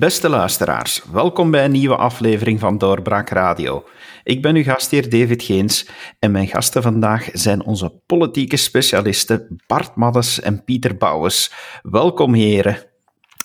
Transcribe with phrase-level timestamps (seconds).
[0.00, 3.84] Beste luisteraars, welkom bij een nieuwe aflevering van Doorbraak Radio.
[4.24, 5.88] Ik ben uw gastheer David Geens
[6.18, 11.52] en mijn gasten vandaag zijn onze politieke specialisten Bart Maddes en Pieter Bouwens.
[11.82, 12.78] Welkom heren.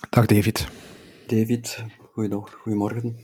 [0.10, 0.68] Dag David.
[1.28, 1.84] David,
[2.62, 3.16] goedemorgen.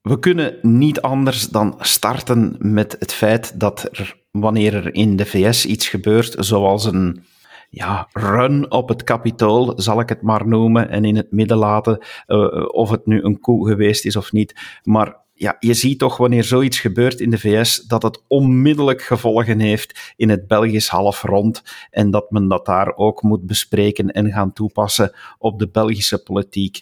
[0.00, 5.26] We kunnen niet anders dan starten met het feit dat er, wanneer er in de
[5.26, 7.24] VS iets gebeurt, zoals een
[7.68, 12.04] ja, run op het kapitool, zal ik het maar noemen, en in het midden laten
[12.26, 14.54] uh, of het nu een koe geweest is of niet.
[14.82, 19.60] Maar ja, je ziet toch wanneer zoiets gebeurt in de VS, dat het onmiddellijk gevolgen
[19.60, 24.52] heeft in het Belgisch halfrond en dat men dat daar ook moet bespreken en gaan
[24.52, 26.80] toepassen op de Belgische politiek.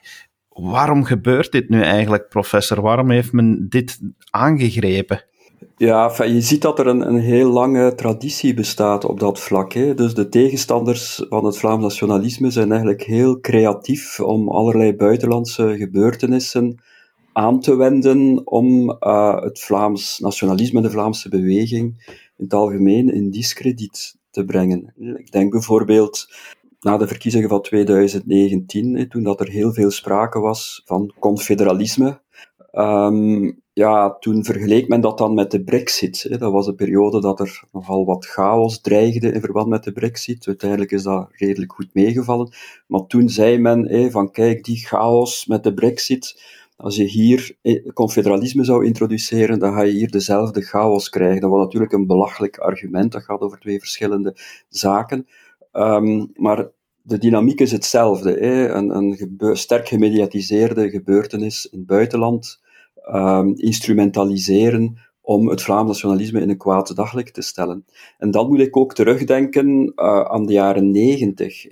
[0.49, 2.81] Waarom gebeurt dit nu eigenlijk, professor?
[2.81, 4.01] Waarom heeft men dit
[4.31, 5.25] aangegrepen?
[5.79, 9.73] Ja, je ziet dat er een, een heel lange traditie bestaat op dat vlak.
[9.73, 9.95] Hè.
[9.95, 16.83] Dus de tegenstanders van het Vlaams nationalisme zijn eigenlijk heel creatief om allerlei buitenlandse gebeurtenissen
[17.33, 23.31] aan te wenden om uh, het Vlaams nationalisme, de Vlaamse beweging in het algemeen in
[23.31, 24.95] discrediet te brengen.
[25.17, 26.27] Ik denk bijvoorbeeld
[26.81, 32.21] na de verkiezingen van 2019, toen dat er heel veel sprake was van confederalisme.
[32.79, 36.39] Um, ja, toen vergeleek men dat dan met de brexit.
[36.39, 40.47] Dat was een periode dat er nogal wat chaos dreigde in verband met de brexit.
[40.47, 42.53] Uiteindelijk is dat redelijk goed meegevallen.
[42.87, 46.43] Maar toen zei men van kijk, die chaos met de brexit,
[46.77, 47.57] als je hier
[47.95, 51.41] confederalisme zou introduceren, dan ga je hier dezelfde chaos krijgen.
[51.41, 54.37] Dat was natuurlijk een belachelijk argument, dat gaat over twee verschillende
[54.69, 55.27] zaken.
[55.73, 56.69] Um, maar
[57.03, 58.31] de dynamiek is hetzelfde.
[58.31, 58.69] Hè.
[58.69, 62.65] Een, een sterk gemediatiseerde gebeurtenis in het buitenland
[63.15, 67.85] um, instrumentaliseren om het Vlaams nationalisme in een kwaad daglicht te stellen.
[68.19, 71.67] En dan moet ik ook terugdenken uh, aan de jaren negentig,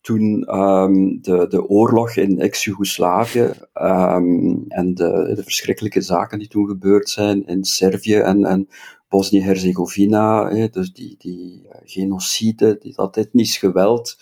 [0.00, 6.66] toen um, de, de oorlog in ex-Jugoslavië um, en de, de verschrikkelijke zaken die toen
[6.66, 8.68] gebeurd zijn in Servië en, en
[9.08, 14.18] Bosnië-Herzegovina, dus die, die uh, genocide, dat etnisch geweld,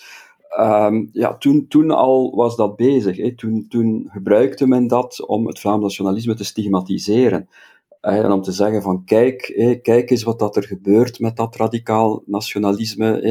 [0.60, 3.16] Um, ja, toen, toen al was dat bezig.
[3.16, 3.34] Hè.
[3.34, 7.48] Toen, toen gebruikte men dat om het Vlaams nationalisme te stigmatiseren.
[8.00, 9.38] En om te zeggen van kijk,
[9.82, 13.22] kijk eens wat dat er gebeurt met dat radicaal nationalisme.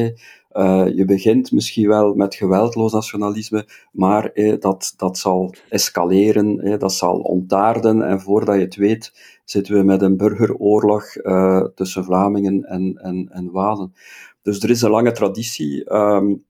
[0.53, 7.19] Uh, je begint misschien wel met geweldloos nationalisme, maar dat, dat zal escaleren, dat zal
[7.19, 9.11] ontaarden en voordat je het weet
[9.45, 13.94] zitten we met een burgeroorlog uh, tussen Vlamingen en, en, en Walen.
[14.41, 15.94] Dus er is een lange traditie.
[15.94, 16.44] Um,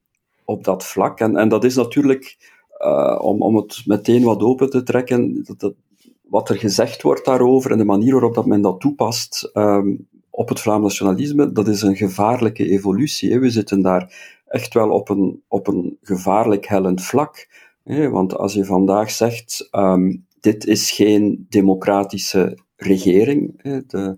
[0.45, 1.19] op dat vlak.
[1.19, 2.37] En, en dat is natuurlijk,
[2.79, 5.73] uh, om, om het meteen wat open te trekken, dat, dat,
[6.21, 10.49] wat er gezegd wordt daarover en de manier waarop dat men dat toepast um, op
[10.49, 13.31] het Vlaams nationalisme, dat is een gevaarlijke evolutie.
[13.31, 13.39] Hè.
[13.39, 14.13] We zitten daar
[14.47, 17.47] echt wel op een, op een gevaarlijk hellend vlak.
[17.83, 18.09] Hè.
[18.09, 24.17] Want als je vandaag zegt, um, dit is geen democratische regering, hè, de,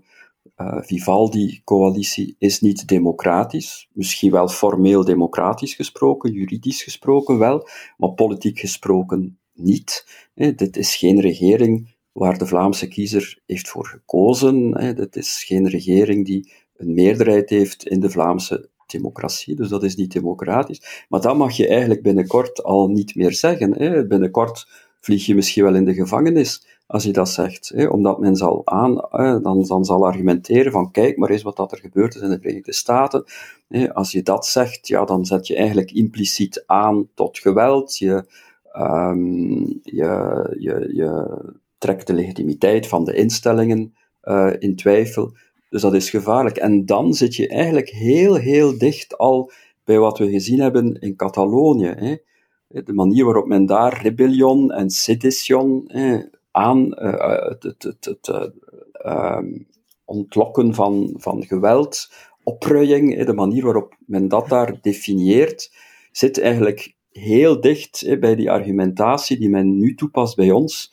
[0.56, 9.38] Vivaldi-coalitie is niet democratisch, misschien wel formeel democratisch gesproken, juridisch gesproken wel, maar politiek gesproken
[9.54, 10.06] niet.
[10.34, 14.70] dit is geen regering waar de Vlaamse kiezer heeft voor gekozen.
[14.96, 19.96] Dit is geen regering die een meerderheid heeft in de Vlaamse democratie, dus dat is
[19.96, 21.06] niet democratisch.
[21.08, 23.70] Maar dat mag je eigenlijk binnenkort al niet meer zeggen.
[24.08, 24.68] Binnenkort
[25.00, 27.68] vlieg je misschien wel in de gevangenis als je dat zegt.
[27.74, 28.94] Hè, omdat men zal aan,
[29.42, 32.38] dan, dan zal argumenteren van kijk maar eens wat dat er gebeurd is in de
[32.40, 33.24] Verenigde Staten.
[33.68, 37.98] Hè, als je dat zegt, ja, dan zet je eigenlijk impliciet aan tot geweld.
[37.98, 38.24] Je,
[38.78, 41.40] um, je, je, je
[41.78, 45.32] trekt de legitimiteit van de instellingen uh, in twijfel.
[45.70, 46.56] Dus dat is gevaarlijk.
[46.56, 49.50] En dan zit je eigenlijk heel, heel dicht al
[49.84, 51.94] bij wat we gezien hebben in Catalonië.
[51.96, 52.16] Hè.
[52.82, 55.90] De manier waarop men daar rebellion en sedition
[56.56, 58.28] aan uh, het, het, het, het
[59.04, 59.38] uh,
[60.04, 62.12] ontlokken van, van geweld,
[62.42, 65.74] opruiing, de manier waarop men dat daar definieert,
[66.12, 70.92] zit eigenlijk heel dicht bij die argumentatie die men nu toepast bij ons,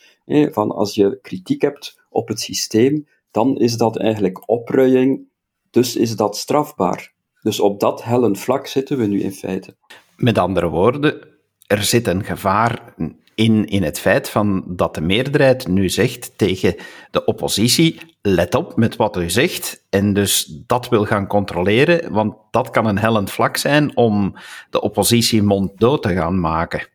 [0.52, 5.28] van als je kritiek hebt op het systeem, dan is dat eigenlijk opruiing,
[5.70, 7.14] dus is dat strafbaar.
[7.42, 9.76] Dus op dat hellend vlak zitten we nu in feite.
[10.16, 11.28] Met andere woorden,
[11.68, 12.94] er zit een gevaar
[13.36, 16.76] in, in het feit van dat de meerderheid nu zegt tegen
[17.12, 22.36] de oppositie: let op met wat u zegt, en dus dat wil gaan controleren, want
[22.52, 24.36] dat kan een hellend vlak zijn om
[24.70, 26.88] de oppositie monddood te gaan maken.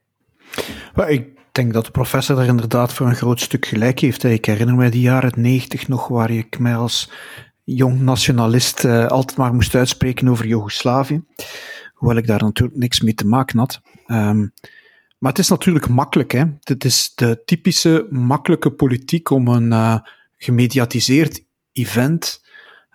[1.06, 4.24] ik denk dat de professor er inderdaad voor een groot stuk gelijk heeft.
[4.24, 7.10] Ik herinner me die jaren negentig nog, waar ik mij als
[7.64, 11.24] jong nationalist uh, altijd maar moest uitspreken over Joegoslavië.
[11.94, 13.80] Hoewel ik daar natuurlijk niks mee te maken had.
[14.06, 14.52] Um,
[15.18, 16.32] Maar het is natuurlijk makkelijk.
[16.32, 16.44] Hè?
[16.60, 19.98] Het is de typische makkelijke politiek om een uh,
[20.36, 22.46] gemediatiseerd event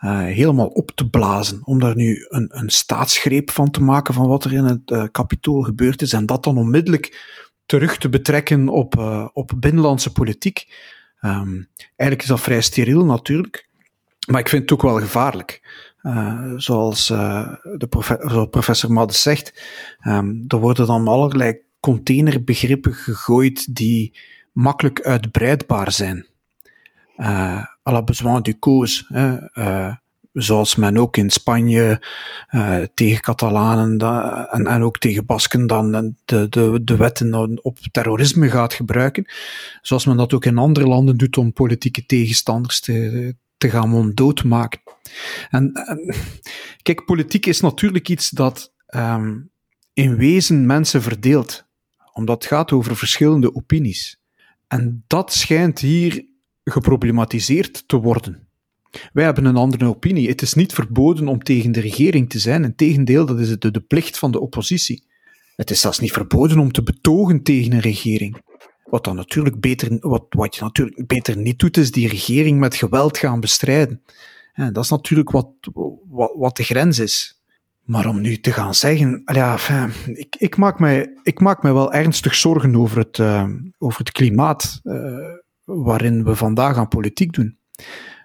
[0.04, 1.62] uh, helemaal op te blazen.
[1.64, 5.04] Om daar nu een, een staatsgreep van te maken van wat er in het uh,
[5.12, 6.14] kapitool gebeurd is.
[6.14, 7.32] En dat dan onmiddellijk
[7.66, 8.98] terug te betrekken op,
[9.34, 10.68] op binnenlandse politiek.
[11.22, 13.70] Um, eigenlijk is dat vrij steriel natuurlijk.
[14.28, 15.62] Maar ik vind het ook wel gevaarlijk.
[16.58, 19.64] Zoals de profe professor Maddes zegt,
[20.08, 24.18] um, er worden dan allerlei containerbegrippen gegooid die
[24.52, 26.26] makkelijk uitbreidbaar zijn.
[27.18, 29.06] Uh, la besoin du cause.
[29.56, 29.96] Uh,
[30.34, 32.02] zoals men ook in Spanje
[32.52, 33.98] uh, tegen Catalanen
[34.52, 39.26] en, en ook tegen Basken dan de, de, de wetten op terrorisme gaat gebruiken.
[39.82, 44.44] Zoals men dat ook in andere landen doet om politieke tegenstanders te, te gaan monddood
[44.44, 44.82] maken.
[45.50, 46.16] En, en,
[46.82, 49.52] kijk, politiek is natuurlijk iets dat um,
[49.94, 51.66] in wezen mensen verdeelt,
[52.14, 54.20] omdat het gaat over verschillende opinies.
[54.68, 56.26] En dat schijnt hier
[56.64, 58.48] geproblematiseerd te worden.
[59.14, 60.30] Wij hebben een andere opinie.
[60.30, 62.64] Het is niet verboden om tegen de regering te zijn.
[62.64, 65.04] Integendeel, dat is de, de plicht van de oppositie.
[65.56, 68.42] Het is zelfs niet verboden om te betogen tegen een regering.
[68.84, 72.76] Wat, dan natuurlijk beter, wat, wat je natuurlijk beter niet doet, is die regering met
[72.76, 74.02] geweld gaan bestrijden.
[74.54, 75.50] En dat is natuurlijk wat,
[76.10, 77.43] wat, wat de grens is.
[77.84, 79.58] Maar om nu te gaan zeggen, ja,
[80.06, 84.12] ik, ik, maak mij, ik maak mij wel ernstig zorgen over het, uh, over het
[84.12, 85.34] klimaat uh,
[85.64, 87.58] waarin we vandaag aan politiek doen.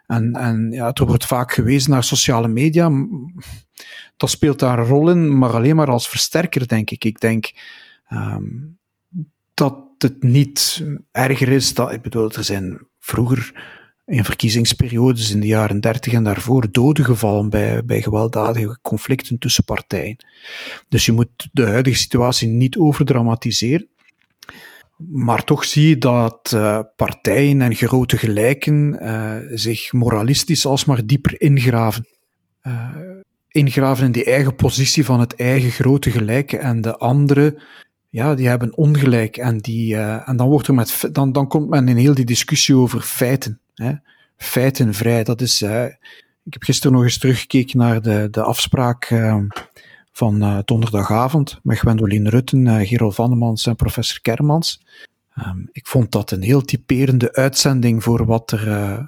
[0.07, 2.91] En, en ja, er wordt vaak gewezen naar sociale media.
[4.17, 7.05] Dat speelt daar een rol in, maar alleen maar als versterker, denk ik.
[7.05, 7.53] Ik denk
[8.11, 8.79] um,
[9.55, 11.75] dat het niet erger is.
[11.75, 13.53] Dat, ik bedoel, er zijn vroeger
[14.09, 19.65] in verkiezingsperiodes in de jaren 30 en daarvoor doden gevallen bij, bij gewelddadige conflicten tussen
[19.65, 20.17] partijen.
[20.89, 23.89] Dus je moet de huidige situatie niet overdramatiseren.
[24.97, 31.41] Maar toch zie je dat uh, partijen en grote gelijken uh, zich moralistisch alsmaar dieper
[31.41, 32.07] ingraven.
[32.63, 32.89] Uh,
[33.49, 37.63] ingraven in die eigen positie van het eigen grote gelijke en de andere
[38.11, 39.37] ja, die hebben ongelijk.
[39.37, 42.77] En, die, en dan, wordt er met, dan, dan komt men in heel die discussie
[42.77, 43.61] over feiten.
[43.79, 43.93] Hè.
[44.37, 45.63] Feitenvrij, dat is.
[45.63, 49.37] Ik heb gisteren nog eens teruggekeken naar de, de afspraak uh,
[50.13, 54.85] van uh, donderdagavond met Gwendoline Rutten, uh, Gerald Vannemans en professor Kermans.
[55.47, 59.01] Um, ik vond dat een heel typerende uitzending voor wat er, uh,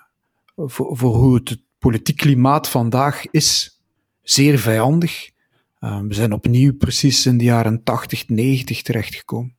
[0.56, 3.80] voor, voor hoe het, politiek klimaat vandaag is.
[4.22, 5.30] Zeer vijandig.
[5.80, 9.56] Uh, we zijn opnieuw precies in de jaren 80, 90 terechtgekomen.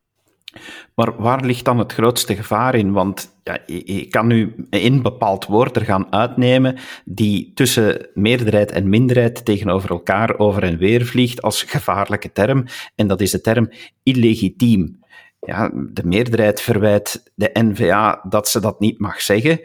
[0.96, 2.92] Maar waar ligt dan het grootste gevaar in?
[2.92, 8.90] Want ja, je, kan nu een bepaald woord er gaan uitnemen die tussen meerderheid en
[8.90, 12.66] minderheid tegenover elkaar over en weer vliegt als gevaarlijke term.
[12.96, 13.70] En dat is de term
[14.04, 15.00] illegitiem.
[15.40, 19.62] Ja, de meerderheid verwijt de NVA dat ze dat niet mag zeggen.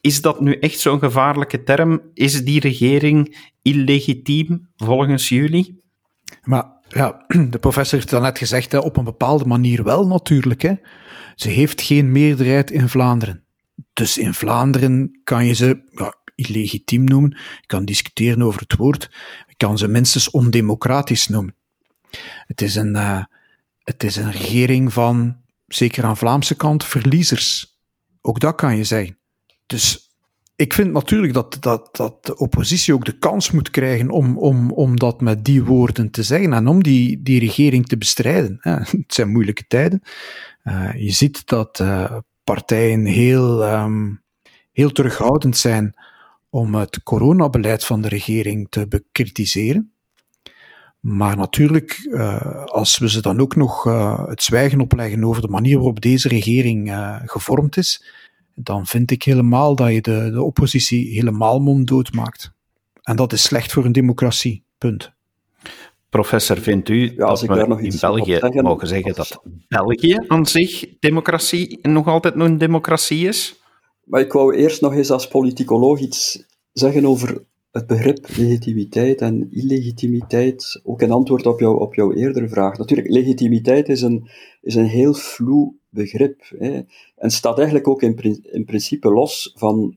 [0.00, 2.00] Is dat nu echt zo'n gevaarlijke term?
[2.14, 5.82] Is die regering illegitiem volgens jullie?
[6.42, 10.62] Maar ja, de professor heeft net gezegd, hè, op een bepaalde manier wel natuurlijk.
[10.62, 10.74] Hè.
[11.34, 13.44] Ze heeft geen meerderheid in Vlaanderen.
[13.92, 17.30] Dus in Vlaanderen kan je ze ja, illegitiem noemen.
[17.60, 19.10] Je kan discussiëren over het woord.
[19.46, 21.54] Je kan ze minstens ondemocratisch noemen.
[22.46, 23.24] Het is een, uh,
[23.82, 25.36] het is een regering van,
[25.66, 27.78] zeker aan Vlaamse kant, verliezers.
[28.20, 29.18] Ook dat kan je zeggen.
[29.66, 30.03] Dus
[30.56, 34.70] ik vind natuurlijk dat, dat, dat de oppositie ook de kans moet krijgen om, om,
[34.70, 38.58] om dat met die woorden te zeggen en om die, die regering te bestrijden.
[38.60, 40.02] het zijn moeilijke tijden.
[40.64, 44.22] Uh, je ziet dat uh, partijen heel, um,
[44.72, 45.94] heel terughoudend zijn
[46.50, 49.92] om het coronabeleid van de regering te bekritiseren.
[51.00, 53.84] Maar natuurlijk, uh, als we ze dan ook nog
[54.28, 56.92] het zwijgen opleggen over de manier waarop deze regering
[57.24, 58.04] gevormd is,
[58.54, 62.52] dan vind ik helemaal dat je de, de oppositie helemaal monddood maakt.
[63.02, 64.64] En dat is slecht voor een democratie.
[64.78, 65.12] Punt.
[66.08, 70.46] Professor, vindt u ja, dat we nog in België zeggen, mogen zeggen dat België aan
[70.46, 73.60] zich democratie nog altijd een democratie is?
[74.04, 79.48] Maar ik wou eerst nog eens als politicoloog iets zeggen over het begrip legitimiteit en
[79.50, 82.78] illegitimiteit, ook in antwoord op, jou, op jouw eerdere vraag.
[82.78, 84.28] Natuurlijk, legitimiteit is een,
[84.62, 86.80] is een heel vloe begrip hè,
[87.16, 89.96] en staat eigenlijk ook in, in principe los van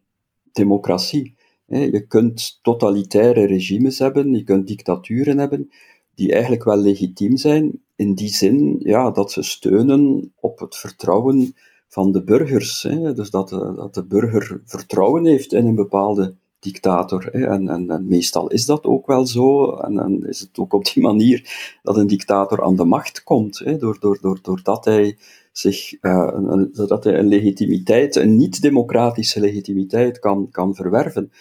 [0.51, 1.35] democratie.
[1.67, 1.79] Hè.
[1.79, 5.69] Je kunt totalitaire regimes hebben, je kunt dictaturen hebben,
[6.15, 11.53] die eigenlijk wel legitiem zijn, in die zin ja, dat ze steunen op het vertrouwen
[11.87, 12.83] van de burgers.
[12.83, 13.13] Hè.
[13.13, 17.29] Dus dat de, dat de burger vertrouwen heeft in een bepaalde dictator.
[17.31, 17.45] Hè.
[17.45, 19.71] En, en, en, meestal is dat ook wel zo.
[19.75, 21.49] En, en, is het ook op die manier
[21.83, 25.17] dat een dictator aan de macht komt, hè, door, door, door, doordat hij
[25.51, 31.31] zich, uh, een, hij een legitimiteit, een niet-democratische legitimiteit kan, kan verwerven.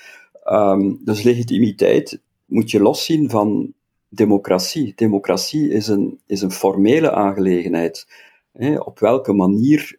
[0.44, 3.72] Um, dus legitimiteit moet je loszien van
[4.08, 4.92] democratie.
[4.96, 8.06] Democratie is een, is een formele aangelegenheid.
[8.52, 9.98] Hè, op welke manier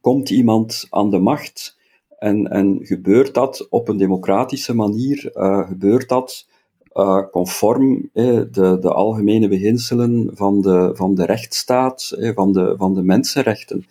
[0.00, 1.76] komt iemand aan de macht?
[2.24, 5.30] En, en gebeurt dat op een democratische manier?
[5.34, 6.48] Uh, gebeurt dat
[6.94, 8.48] uh, conform de,
[8.80, 13.86] de algemene beginselen van de, van de rechtsstaat, van, de, van de mensenrechten?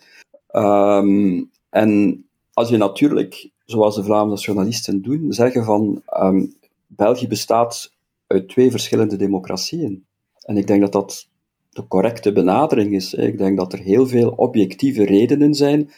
[0.52, 6.54] Um, en als je natuurlijk, zoals de Vlaamse nationalisten doen, zeggen van um,
[6.86, 7.92] België bestaat
[8.26, 10.04] uit twee verschillende democratieën.
[10.40, 11.28] En ik denk dat dat
[11.70, 13.14] de correcte benadering is.
[13.14, 15.90] Ik denk dat er heel veel objectieve redenen zijn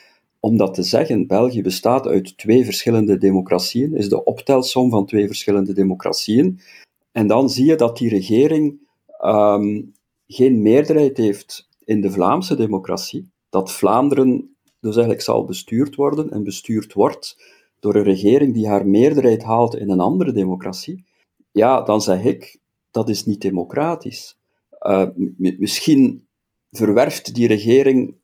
[0.46, 1.26] om dat te zeggen.
[1.26, 6.60] België bestaat uit twee verschillende democratieën, is de optelsom van twee verschillende democratieën.
[7.12, 8.78] En dan zie je dat die regering
[9.24, 9.92] um,
[10.26, 16.44] geen meerderheid heeft in de Vlaamse democratie, dat Vlaanderen dus eigenlijk zal bestuurd worden en
[16.44, 17.36] bestuurd wordt
[17.80, 21.04] door een regering die haar meerderheid haalt in een andere democratie,
[21.50, 22.58] ja, dan zeg ik,
[22.90, 24.38] dat is niet democratisch.
[24.80, 26.26] Uh, misschien
[26.70, 28.14] verwerft die regering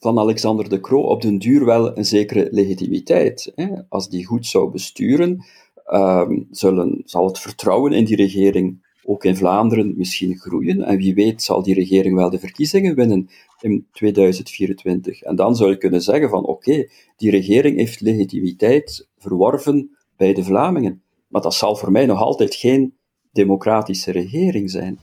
[0.00, 3.52] van Alexander de Croo op den duur wel een zekere legitimiteit.
[3.54, 3.68] Hè?
[3.88, 5.44] Als die goed zou besturen,
[5.92, 10.82] um, zullen, zal het vertrouwen in die regering ook in Vlaanderen misschien groeien.
[10.82, 13.28] En wie weet zal die regering wel de verkiezingen winnen
[13.60, 15.22] in 2024.
[15.22, 20.44] En dan zou je kunnen zeggen van oké, die regering heeft legitimiteit verworven bij de
[20.44, 21.02] Vlamingen.
[21.28, 22.94] Maar dat zal voor mij nog altijd geen
[23.32, 24.98] democratische regering zijn.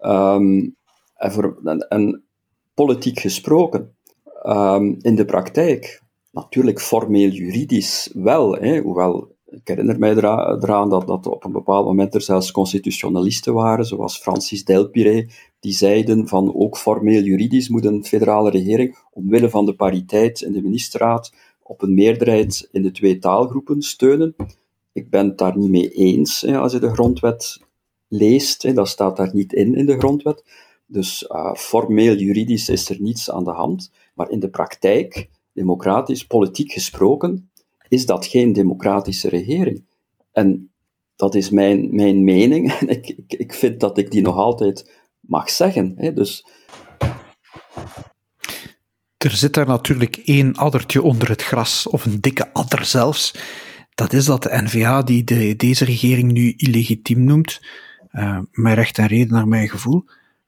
[0.00, 0.76] Um,
[1.14, 2.24] en, voor, en,
[2.74, 3.95] politiek gesproken,
[4.48, 11.06] um, in de praktijk, natuurlijk formeel juridisch wel, hè, hoewel ik herinner mij eraan dat,
[11.06, 15.28] dat op een bepaald moment er zelfs constitutionalisten waren, zoals Francis Delpire,
[15.60, 20.52] die zeiden van ook formeel juridisch moet een federale regering, omwille van de pariteit in
[20.52, 24.34] de ministerraad, op een meerderheid in de twee taalgroepen steunen.
[24.92, 27.60] Ik ben het daar niet mee eens hè, als je de grondwet
[28.08, 28.62] leest.
[28.62, 30.44] Hè, dat staat daar niet in in de grondwet.
[30.86, 33.90] Dus uh, formeel juridisch is er niets aan de hand.
[34.16, 37.50] Maar in de praktijk, democratisch, politiek gesproken,
[37.88, 39.84] is dat geen democratische regering.
[40.32, 40.70] En
[41.16, 42.72] dat is mijn, mijn mening.
[42.80, 45.92] En ik, ik, ik vind dat ik die nog altijd mag zeggen.
[45.96, 46.12] Hè.
[46.12, 46.46] Dus
[49.16, 53.34] er zit daar natuurlijk één addertje onder het gras, of een dikke adder zelfs
[53.96, 57.60] dat is dat de NVA, die de, deze regering nu illegitiem noemt,
[58.12, 60.04] uh, met recht en reden naar mijn gevoel,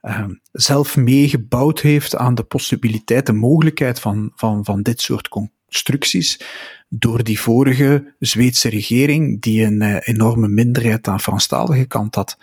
[0.08, 6.40] uh, zelf meegebouwd heeft aan de possibiliteit, de mogelijkheid van, van, van dit soort constructies,
[6.88, 12.38] door die vorige Zweedse regering, die een uh, enorme minderheid aan Franstalige kant had,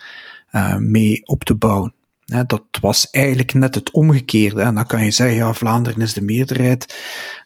[0.78, 1.94] mee op te bouwen.
[2.46, 4.60] dat was eigenlijk net het omgekeerde.
[4.60, 6.96] En dan kan je zeggen, ja, Vlaanderen is de meerderheid.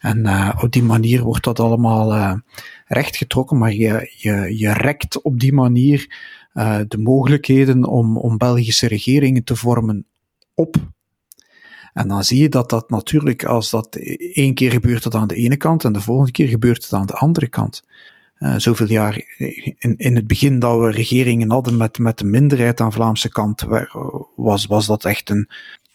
[0.01, 0.29] En
[0.63, 2.41] op die manier wordt dat allemaal
[2.87, 6.09] rechtgetrokken, maar je, je, je rekt op die manier
[6.55, 10.07] uh, de mogelijkheden om, om Belgische regeringen te vormen
[10.61, 10.77] op.
[11.93, 13.97] En dan zie je dat dat natuurlijk, als dat
[14.33, 17.07] één keer gebeurt dat aan de ene kant en de volgende keer gebeurt het aan
[17.07, 17.85] de andere kant.
[18.39, 19.25] Uh, zoveel jaar
[19.79, 23.29] in, in het begin dat we regeringen hadden met, met de minderheid aan de Vlaamse
[23.29, 23.67] kant,
[24.37, 25.49] was, was dat echt een,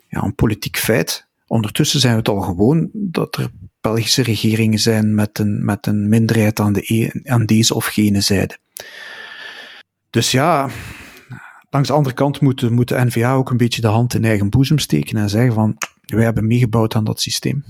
[0.08, 1.28] ja, een politiek feit.
[1.48, 6.10] Ondertussen zijn we het al gewoon dat er Belgische regeringen zijn met een, met een
[6.10, 8.58] minderheid aan, de, e, aan deze of gene zijde.
[10.10, 10.70] Dus ja,
[11.76, 14.50] langs de andere kant moet, moet de NVA ook een beetje de hand in eigen
[14.50, 17.64] boezem steken en zeggen van, wij hebben meegebouwd aan dat systeem.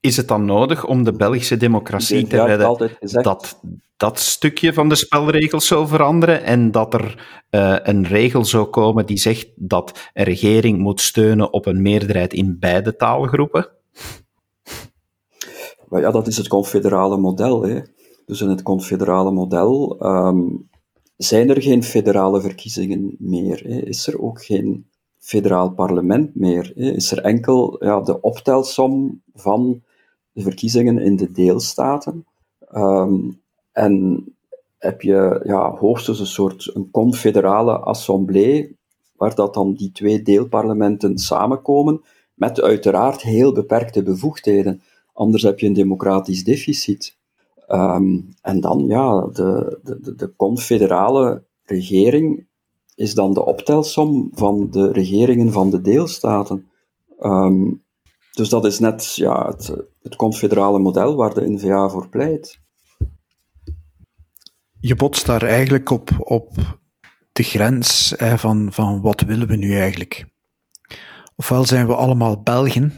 [0.00, 3.60] Is het dan nodig om de Belgische democratie te redden dat
[3.96, 9.06] dat stukje van de spelregels zou veranderen en dat er uh, een regel zou komen
[9.06, 13.68] die zegt dat een regering moet steunen op een meerderheid in beide taalgroepen?
[15.88, 17.62] Maar ja, dat is het confederale model.
[17.62, 17.80] Hè.
[18.26, 20.68] Dus in het confederale model um,
[21.16, 23.86] zijn er geen federale verkiezingen meer.
[23.86, 24.86] Is er ook geen
[25.18, 26.76] federaal parlement meer.
[26.76, 29.82] Is er enkel ja, de optelsom van
[30.32, 32.26] de verkiezingen in de deelstaten.
[32.74, 33.40] Um,
[33.72, 34.24] en
[34.78, 38.76] heb je ja, hoogstens een soort een confederale assemblée,
[39.16, 42.02] waar dat dan die twee deelparlementen samenkomen,
[42.34, 44.82] met uiteraard heel beperkte bevoegdheden.
[45.12, 47.16] Anders heb je een democratisch deficit.
[47.68, 52.46] Um, en dan, ja, de, de, de confederale regering
[52.94, 56.66] is dan de optelsom van de regeringen van de deelstaten.
[57.20, 57.82] Um,
[58.32, 62.62] dus dat is net ja, het, het confederale model waar de NVA voor pleit.
[64.80, 66.78] je botst daar eigenlijk op, op
[67.32, 70.26] de grens van, van wat willen we nu eigenlijk.
[71.36, 72.92] Ofwel zijn we allemaal Belgen,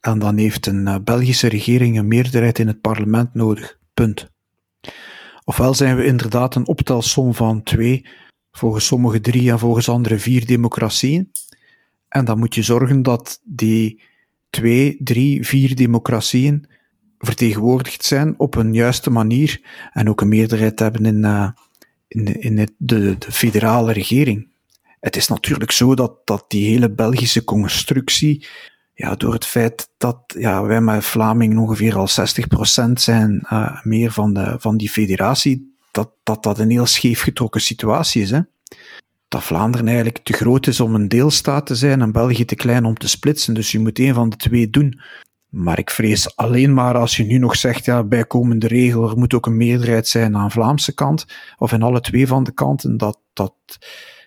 [0.00, 3.78] en dan heeft een uh, Belgische regering een meerderheid in het parlement nodig.
[3.94, 4.30] Punt.
[5.44, 8.06] Ofwel zijn we inderdaad een optelsom van twee,
[8.52, 11.30] volgens sommigen drie en volgens anderen vier democratieën.
[12.08, 14.02] En dan moet je zorgen dat die
[14.50, 16.68] twee, drie, vier democratieën
[17.18, 19.60] vertegenwoordigd zijn op een juiste manier
[19.92, 21.48] en ook een meerderheid hebben in, uh,
[22.08, 24.48] in, in het, de, de federale regering.
[25.00, 28.46] Het is natuurlijk zo dat, dat die hele Belgische constructie,
[28.94, 32.08] ja, door het feit dat ja, wij met Vlamingen ongeveer al
[32.88, 37.22] 60% zijn uh, meer van, de, van die federatie, dat, dat dat een heel scheef
[37.22, 38.30] getrokken situatie is.
[38.30, 38.40] Hè?
[39.28, 42.84] Dat Vlaanderen eigenlijk te groot is om een deelstaat te zijn en België te klein
[42.84, 43.54] om te splitsen.
[43.54, 45.00] Dus je moet een van de twee doen.
[45.48, 49.34] Maar ik vrees alleen maar als je nu nog zegt, ja, bijkomende regel, er moet
[49.34, 51.26] ook een meerderheid zijn aan de Vlaamse kant,
[51.58, 53.54] of in alle twee van de kanten, dat, dat,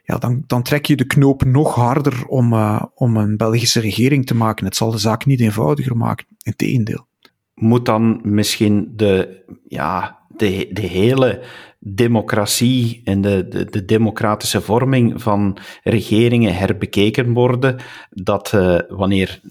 [0.08, 4.26] ja, dan, dan trek je de knoop nog harder om, uh, om een Belgische regering
[4.26, 4.66] te maken.
[4.66, 7.08] Het zal de zaak niet eenvoudiger maken, integendeel.
[7.54, 11.44] Moet dan misschien de, ja, de, de hele
[11.80, 19.42] democratie en de, de, de, democratische vorming van regeringen herbekeken worden, dat uh, wanneer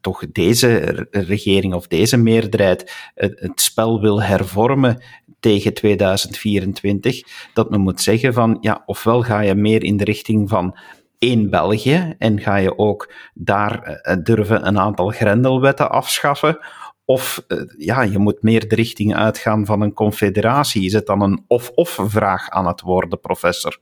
[0.00, 5.02] toch deze regering of deze meerderheid het, spel wil hervormen
[5.40, 7.22] tegen 2024,
[7.54, 10.76] dat men moet zeggen van, ja, ofwel ga je meer in de richting van
[11.18, 16.58] één België en ga je ook daar uh, durven een aantal grendelwetten afschaffen,
[17.04, 20.84] of uh, ja, je moet meer de richting uitgaan van een confederatie.
[20.84, 23.78] Is het dan een of-of vraag aan het worden, professor?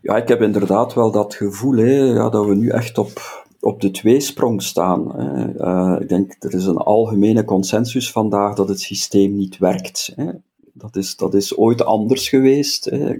[0.00, 3.80] Ja, ik heb inderdaad wel dat gevoel hè, ja, dat we nu echt op, op
[3.80, 5.20] de tweesprong staan.
[5.20, 5.54] Hè.
[5.54, 10.12] Uh, ik denk, er is een algemene consensus vandaag dat het systeem niet werkt.
[10.16, 10.30] Hè.
[10.72, 12.84] Dat, is, dat is ooit anders geweest.
[12.84, 13.12] Hè.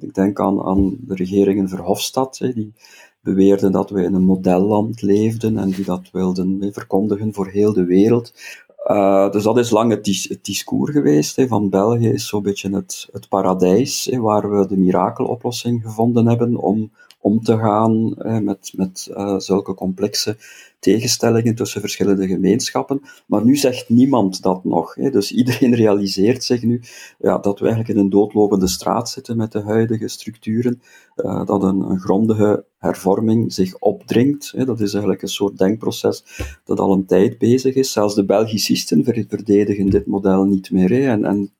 [0.00, 2.72] Ik denk aan, aan de regeringen Verhofstadt, die
[3.20, 7.84] beweerden dat we in een modelland leefden en die dat wilden verkondigen voor heel de
[7.84, 8.32] wereld.
[8.86, 11.42] Uh, dus dat is lang het, dis het discours geweest.
[11.48, 16.90] Van België is zo'n beetje het, het paradijs waar we de mirakeloplossing gevonden hebben om
[17.26, 20.36] om te gaan met, met uh, zulke complexe
[20.78, 23.00] tegenstellingen tussen verschillende gemeenschappen.
[23.26, 24.94] Maar nu zegt niemand dat nog.
[24.94, 25.10] Hè.
[25.10, 26.82] Dus iedereen realiseert zich nu
[27.18, 30.82] ja, dat we eigenlijk in een doodlopende straat zitten met de huidige structuren.
[31.16, 34.52] Uh, dat een, een, grondige hervorming zich opdringt.
[34.56, 34.64] Hè.
[34.64, 36.24] Dat is eigenlijk een soort denkproces
[36.64, 37.92] dat al een tijd bezig is.
[37.92, 41.50] Zelfs de Belgicisten verdedigen dit model niet meer en, en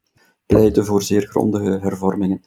[0.46, 2.42] pleiten voor zeer grondige hervormingen.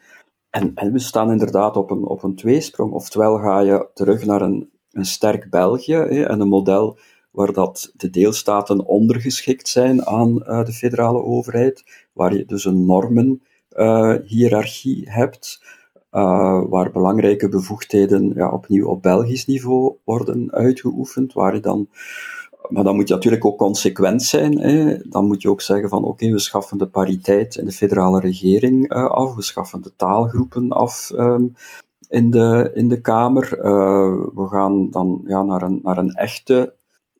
[0.50, 2.94] En, we staan inderdaad op een, op een tweesprong.
[2.94, 6.98] Oftewel ga je terug naar een een sterk België hè, en een model
[7.32, 11.84] waar dat de deelstaten ondergeschikt zijn aan uh, de federale overheid,
[12.14, 15.64] waar je dus een normenhiërarchie uh, hebt,
[16.12, 21.88] uh, waar belangrijke bevoegdheden ja, opnieuw op Belgisch niveau worden uitgeoefend, waar je dan
[22.70, 24.60] maar dan moet je natuurlijk ook consequent zijn.
[24.60, 24.98] Hè.
[25.04, 28.94] Dan moet je ook zeggen van oké, we schaffen de pariteit in de federale regering
[28.94, 31.12] uh, af, we schaffen de taalgroepen af.
[31.16, 31.56] Um,
[32.10, 33.58] in de, in de Kamer.
[33.58, 36.74] Uh, we gaan dan ja, naar, een, naar een echte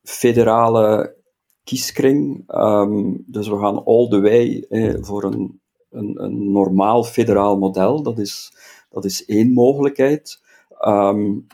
[0.04, 1.16] federale
[1.64, 2.44] kieskring.
[2.56, 8.04] Um, dus we gaan all the way eh, voor een, een, een, normaal federaal model.
[8.04, 8.54] Dat is,
[8.90, 10.42] dat is één mogelijkheid.
[10.82, 11.48] Um,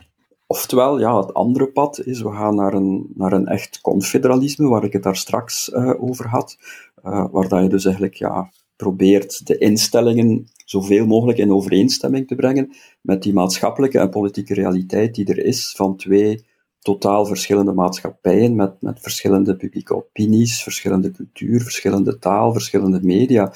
[0.46, 4.84] oftewel, ja, het andere pad is, we gaan naar een, naar een echt confederalisme, waar
[4.84, 6.58] ik het daar straks uh, over had.
[7.04, 12.34] Uh, waar dat je dus eigenlijk ja, probeert de instellingen zoveel mogelijk in overeenstemming te
[12.34, 16.44] brengen met die maatschappelijke en politieke realiteit die er is van twee
[16.78, 23.52] totaal verschillende maatschappijen met, met verschillende publieke opinies, verschillende cultuur, verschillende taal, verschillende media.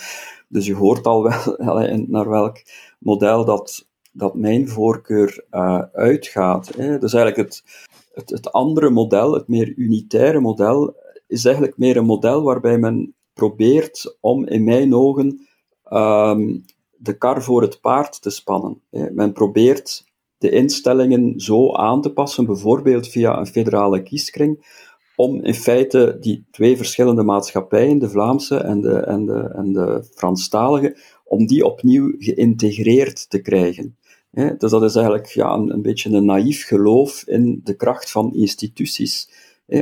[0.48, 2.56] Dus je hoort al wel naar welk
[2.98, 6.74] model dat, dat mijn voorkeur uh, uitgaat.
[6.76, 6.98] Hè.
[6.98, 7.64] Dus eigenlijk het,
[8.12, 10.94] het, het andere model, het meer unitaire model,
[11.26, 15.46] is eigenlijk meer een model waarbij men probeert om in mijn ogen
[15.92, 16.64] um,
[16.96, 18.82] de kar voor het paard te spannen.
[18.90, 20.04] Men probeert
[20.38, 24.78] de instellingen zo aan te passen, bijvoorbeeld via een federale kieskring,
[25.16, 30.08] om in feite die twee verschillende maatschappijen, de Vlaamse en de, en de, en de
[30.14, 33.96] Franstalige, om die opnieuw geïntegreerd te krijgen.
[34.30, 38.34] Dus dat is eigenlijk ja, een, een beetje een naïef geloof in de kracht van
[38.34, 39.30] instituties.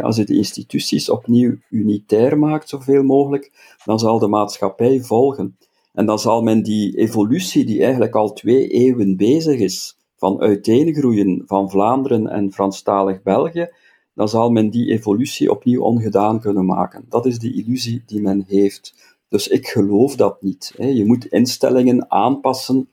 [0.01, 5.57] Als je de instituties opnieuw unitair maakt, zoveel mogelijk, dan zal de maatschappij volgen.
[5.93, 11.43] En dan zal men die evolutie, die eigenlijk al twee eeuwen bezig is, van uiteengroeien
[11.47, 13.69] van Vlaanderen en Franstalig België,
[14.15, 17.05] dan zal men die evolutie opnieuw ongedaan kunnen maken.
[17.09, 18.95] Dat is de illusie die men heeft.
[19.29, 20.75] Dus ik geloof dat niet.
[20.77, 22.89] Je moet instellingen aanpassen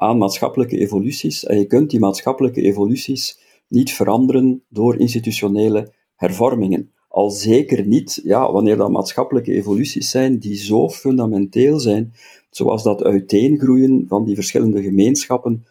[0.00, 6.92] aan maatschappelijke evoluties en je kunt die maatschappelijke evoluties niet veranderen door institutionele hervormingen.
[7.08, 12.12] Al zeker niet ja, wanneer dat maatschappelijke evoluties zijn die zo fundamenteel zijn,
[12.50, 15.64] zoals dat uiteengroeien van die verschillende gemeenschappen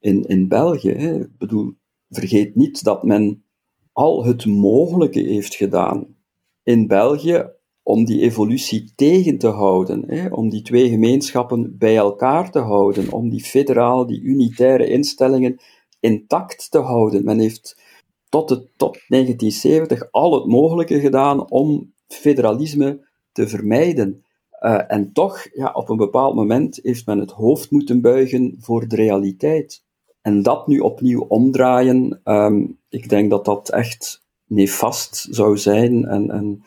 [0.00, 0.92] in, in België.
[0.92, 1.20] Hè.
[1.20, 1.72] Ik bedoel,
[2.08, 3.44] vergeet niet dat men
[3.92, 6.16] al het mogelijke heeft gedaan
[6.62, 7.50] in België
[7.82, 13.12] om die evolutie tegen te houden, hè, om die twee gemeenschappen bij elkaar te houden,
[13.12, 15.60] om die federaal, die unitaire instellingen
[16.00, 17.24] intact te houden.
[17.24, 17.80] Men heeft
[18.28, 24.24] tot, het, tot 1970 al het mogelijke gedaan om federalisme te vermijden.
[24.60, 28.88] Uh, en toch, ja, op een bepaald moment heeft men het hoofd moeten buigen voor
[28.88, 29.84] de realiteit.
[30.20, 36.30] En dat nu opnieuw omdraaien, um, ik denk dat dat echt nefast zou zijn en,
[36.30, 36.64] en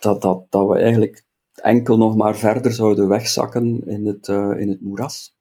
[0.00, 4.68] dat, dat, dat we eigenlijk enkel nog maar verder zouden wegzakken in het, uh, in
[4.68, 5.36] het moeras.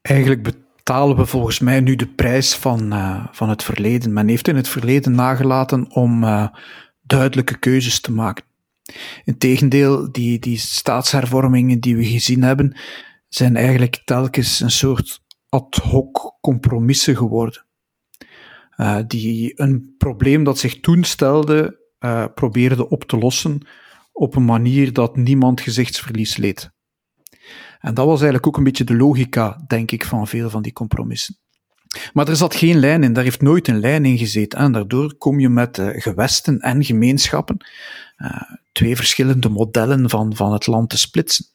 [0.00, 4.12] Eigenlijk betalen we volgens mij nu de prijs van, uh, van het verleden.
[4.12, 6.48] Men heeft in het verleden nagelaten om uh,
[7.02, 8.44] duidelijke keuzes te maken.
[9.24, 12.76] Integendeel, die, die staatshervormingen die we gezien hebben,
[13.28, 17.64] zijn eigenlijk telkens een soort ad hoc compromissen geworden.
[19.06, 23.66] Die een probleem dat zich toen stelde, uh, probeerde op te lossen
[24.12, 26.70] op een manier dat niemand gezichtsverlies leed.
[27.80, 30.72] En dat was eigenlijk ook een beetje de logica, denk ik, van veel van die
[30.72, 31.38] compromissen.
[32.12, 34.58] Maar er zat geen lijn in, daar heeft nooit een lijn in gezeten.
[34.58, 37.56] En daardoor kom je met uh, gewesten en gemeenschappen,
[38.18, 38.42] uh,
[38.72, 41.46] twee verschillende modellen van, van het land te splitsen.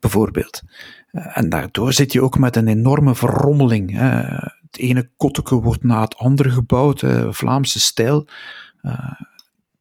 [0.00, 0.62] Bijvoorbeeld.
[1.12, 3.98] en daardoor zit je ook met een enorme verrommeling.
[3.98, 8.28] Het ene kotteke wordt na het andere gebouwd, Vlaamse stijl.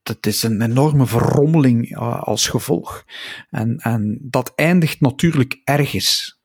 [0.03, 3.05] Het is een enorme verrommeling als gevolg.
[3.49, 6.39] En, en dat eindigt natuurlijk ergens.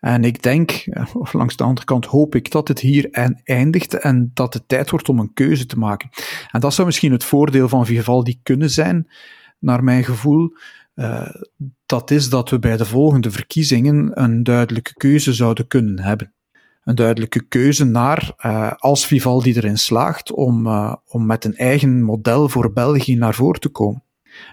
[0.00, 0.84] En ik denk,
[1.14, 3.10] of langs de andere kant hoop ik, dat het hier
[3.44, 6.08] eindigt en dat het tijd wordt om een keuze te maken.
[6.50, 9.10] En dat zou misschien het voordeel van Vivaldi kunnen zijn,
[9.58, 10.56] naar mijn gevoel.
[11.86, 16.32] Dat is dat we bij de volgende verkiezingen een duidelijke keuze zouden kunnen hebben.
[16.84, 22.02] Een duidelijke keuze naar, uh, als Vivaldi erin slaagt, om, uh, om met een eigen
[22.02, 24.02] model voor België naar voren te komen.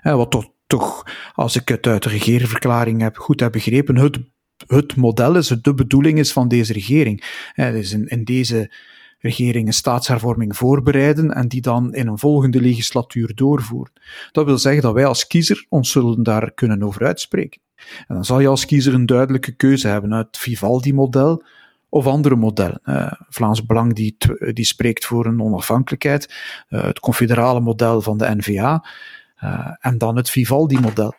[0.03, 4.19] wat toch, als ik het uit de regeerverklaring heb, goed heb begrepen, het
[4.67, 7.23] het model is, de bedoeling is van deze regering.
[7.55, 8.71] dus in, in deze
[9.19, 13.93] regering een staatshervorming voorbereiden en die dan in een volgende legislatuur doorvoeren.
[14.31, 17.61] Dat wil zeggen dat wij als kiezer ons zullen daar kunnen over uitspreken.
[18.07, 21.43] En dan zal je als kiezer een duidelijke keuze hebben uit het Vivaldi-model
[21.93, 22.81] of andere modellen.
[22.85, 24.17] Uh, Vlaams Belang die,
[24.53, 26.33] die spreekt voor een onafhankelijkheid,
[26.69, 28.85] uh, het confederale model van de NVA
[29.43, 31.13] uh, en dan het Vivaldi-model.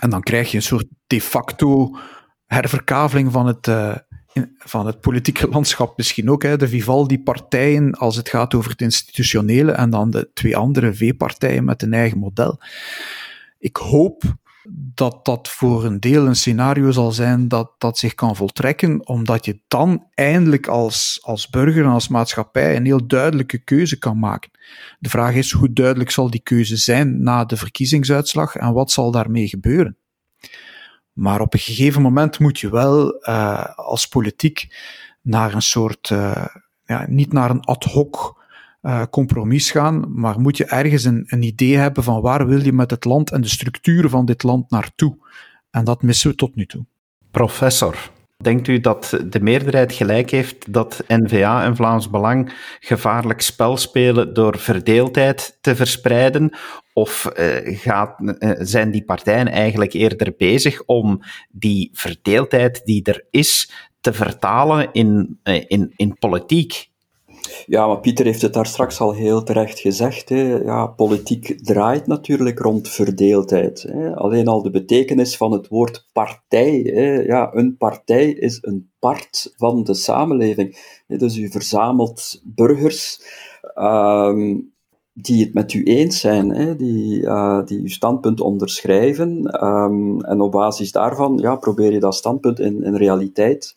[0.00, 1.96] En dan krijg je een soort de facto
[2.46, 3.70] herverkaveling van het,
[4.58, 6.42] van het politieke landschap misschien ook.
[6.42, 6.56] Hè.
[6.56, 11.82] De Vivaldi-partijen als het gaat over het institutionele en dan de twee andere V-partijen met
[11.82, 12.60] een eigen model.
[13.58, 14.22] Ik hoop
[14.68, 19.44] dat dat voor een deel een scenario zal zijn dat, dat zich kan voltrekken, omdat
[19.44, 24.50] je dan eindelijk als, als burger en als maatschappij een heel duidelijke keuze kan maken.
[24.98, 29.10] De vraag is, hoe duidelijk zal die keuze zijn na de verkiezingsuitslag en wat zal
[29.10, 29.96] daarmee gebeuren?
[31.12, 34.68] Maar op een gegeven moment moet je wel uh, als politiek
[35.22, 36.46] naar een soort, uh,
[36.84, 38.44] ja, niet naar een ad hoc
[38.86, 42.72] uh, compromis gaan, maar moet je ergens een, een idee hebben van waar wil je
[42.72, 45.16] met het land en de structuren van dit land naartoe.
[45.70, 46.86] En dat missen we tot nu toe.
[47.30, 48.10] Professor,
[48.42, 54.34] Denkt u dat de meerderheid gelijk heeft dat N-VA en Vlaams Belang gevaarlijk spel spelen
[54.34, 56.56] door verdeeldheid te verspreiden?
[56.92, 61.20] Of uh, gaat, uh, zijn die partijen eigenlijk eerder bezig om
[61.50, 63.70] die verdeeldheid die er is
[64.00, 66.90] te vertalen in, in, in politiek?
[67.66, 70.28] Ja, maar Pieter heeft het daar straks al heel terecht gezegd.
[70.28, 70.56] Hè.
[70.56, 73.82] Ja, politiek draait natuurlijk rond verdeeldheid.
[73.82, 74.16] Hè.
[74.16, 76.80] Alleen al de betekenis van het woord partij.
[76.94, 77.20] Hè.
[77.20, 80.76] Ja, een partij is een part van de samenleving.
[81.06, 83.20] Dus u verzamelt burgers
[83.74, 84.74] um,
[85.18, 89.64] die het met u eens zijn, hè, die, uh, die uw standpunt onderschrijven.
[89.64, 93.76] Um, en op basis daarvan ja, probeer je dat standpunt in, in realiteit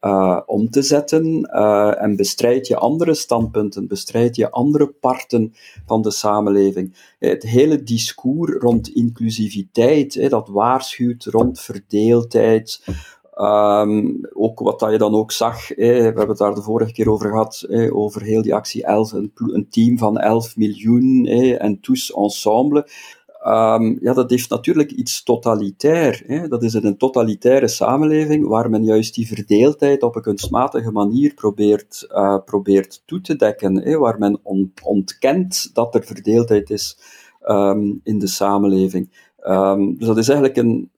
[0.00, 5.54] uh, om te zetten uh, en bestrijd je andere standpunten, bestrijd je andere parten
[5.86, 7.14] van de samenleving.
[7.18, 12.84] Het hele discours rond inclusiviteit, dat waarschuwt rond verdeeldheid,
[13.40, 17.10] Um, ook wat dat je dan ook zag, we hebben het daar de vorige keer
[17.10, 21.26] over gehad, over heel die actie 11, een, een team van 11 miljoen
[21.58, 22.88] en tous ensemble.
[23.46, 26.22] Um, ja, dat heeft natuurlijk iets totalitair.
[26.26, 26.48] Hè?
[26.48, 32.06] Dat is een totalitaire samenleving waar men juist die verdeeldheid op een kunstmatige manier probeert,
[32.10, 33.82] uh, probeert toe te dekken.
[33.82, 33.98] Hè?
[33.98, 36.98] Waar men on ontkent dat er verdeeldheid is
[37.48, 39.34] um, in de samenleving.
[39.46, 40.90] Um, dus dat is eigenlijk een,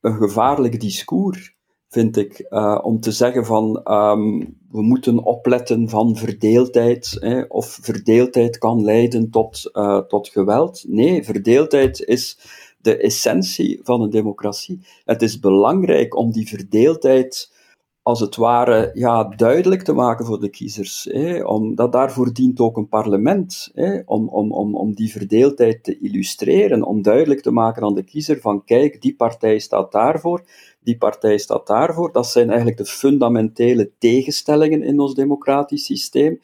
[0.00, 1.55] een gevaarlijk discours
[1.88, 7.78] vind ik, uh, om te zeggen van um, we moeten opletten van verdeeldheid, hè, of
[7.82, 10.84] verdeeldheid kan leiden tot, uh, tot geweld.
[10.88, 12.38] Nee, verdeeldheid is
[12.78, 14.80] de essentie van een democratie.
[15.04, 17.54] Het is belangrijk om die verdeeldheid
[18.02, 21.08] als het ware ja, duidelijk te maken voor de kiezers.
[21.10, 25.98] Hè, omdat daarvoor dient ook een parlement, hè, om, om, om, om die verdeeldheid te
[25.98, 30.44] illustreren, om duidelijk te maken aan de kiezer van kijk, die partij staat daarvoor,
[30.86, 32.12] die partij staat daarvoor.
[32.12, 36.40] Dat zijn eigenlijk de fundamentele tegenstellingen in ons democratisch systeem.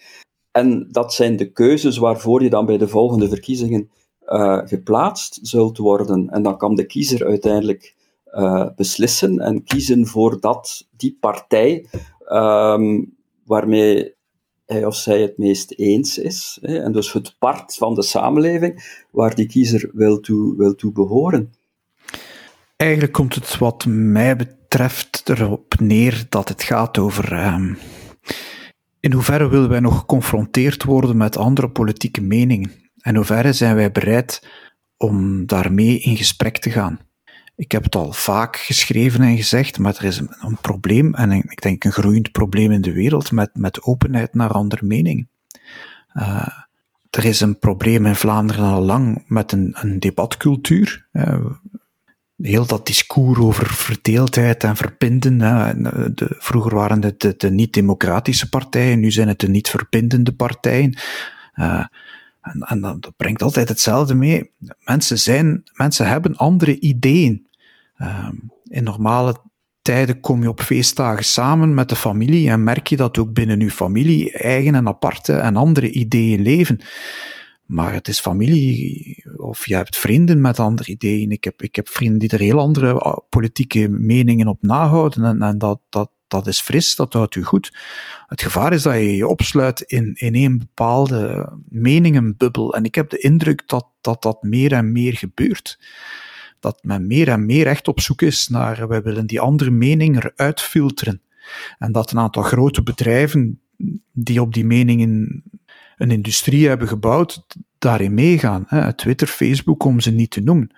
[0.50, 3.90] En dat zijn de keuzes waarvoor je dan bij de volgende verkiezingen
[4.26, 6.30] uh, geplaatst zult worden.
[6.30, 7.94] En dan kan de kiezer uiteindelijk
[8.34, 11.86] uh, beslissen en kiezen voor dat, die partij
[12.28, 14.14] um, waarmee
[14.66, 16.58] hij of zij het meest eens is.
[16.60, 20.92] Hè, en dus het part van de samenleving waar die kiezer wil toe, wil toe
[20.92, 21.52] behoren.
[22.82, 27.78] Eigenlijk komt het wat mij betreft erop neer dat het gaat over um,
[29.00, 32.72] in hoeverre willen wij nog geconfronteerd worden met andere politieke meningen?
[33.00, 34.48] En hoeverre zijn wij bereid
[34.96, 37.00] om daarmee in gesprek te gaan?
[37.56, 41.32] Ik heb het al vaak geschreven en gezegd, maar er is een, een probleem, en
[41.32, 45.28] ik denk een groeiend probleem in de wereld, met, met openheid naar andere meningen.
[46.14, 46.48] Uh,
[47.10, 51.06] er is een probleem in Vlaanderen al lang met een, een debatcultuur.
[51.12, 51.46] Uh,
[52.42, 55.38] heel dat discours over verdeeldheid en verbinden.
[56.14, 60.98] De, vroeger waren het de, de niet-democratische partijen, nu zijn het de niet-verbindende partijen.
[61.54, 61.84] Uh,
[62.42, 64.50] en, en, dat brengt altijd hetzelfde mee.
[64.84, 67.46] Mensen zijn, mensen hebben andere ideeën.
[67.98, 68.28] Uh,
[68.64, 69.36] in normale
[69.82, 73.60] tijden kom je op feestdagen samen met de familie en merk je dat ook binnen
[73.60, 76.80] uw familie eigen en aparte en andere ideeën leven.
[77.72, 81.30] Maar het is familie, of je hebt vrienden met andere ideeën.
[81.30, 85.24] Ik heb, ik heb vrienden die er heel andere ah, politieke meningen op nahouden.
[85.24, 87.76] En, en dat, dat, dat is fris, dat houdt u goed.
[88.26, 92.74] Het gevaar is dat je je opsluit in, in een bepaalde meningenbubbel.
[92.74, 95.78] En ik heb de indruk dat, dat dat meer en meer gebeurt.
[96.60, 100.24] Dat men meer en meer echt op zoek is naar, wij willen die andere mening
[100.24, 101.22] eruit filteren.
[101.78, 103.60] En dat een aantal grote bedrijven
[104.12, 105.42] die op die meningen
[106.02, 107.46] een industrie hebben gebouwd,
[107.78, 108.64] daarin meegaan.
[108.66, 108.92] Hè.
[108.92, 110.70] Twitter, Facebook, om ze niet te noemen.